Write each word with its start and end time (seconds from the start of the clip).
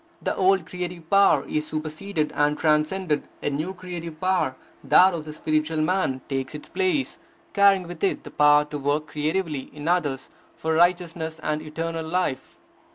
The 0.19 0.35
old 0.35 0.65
creative 0.65 1.07
power 1.11 1.47
is 1.47 1.67
superseded 1.67 2.31
and 2.33 2.57
transcended; 2.57 3.27
a 3.43 3.51
new 3.51 3.75
creative 3.75 4.19
power, 4.19 4.55
that 4.83 5.13
of 5.13 5.25
the 5.25 5.31
spiritual 5.33 5.77
man, 5.77 6.21
takes 6.27 6.55
its 6.55 6.69
place, 6.69 7.19
carrying 7.53 7.87
with 7.87 8.03
it 8.03 8.23
the 8.23 8.31
power 8.31 8.65
to 8.65 8.79
work 8.79 9.05
creatively 9.05 9.69
in 9.71 9.87
others 9.87 10.31
for 10.55 10.73
righteousness 10.73 11.39
and 11.43 11.61
eternal 11.61 12.03
life. 12.07 12.57